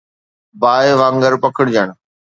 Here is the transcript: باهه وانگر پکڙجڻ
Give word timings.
باهه 0.61 0.93
وانگر 0.99 1.33
پکڙجڻ 1.43 1.87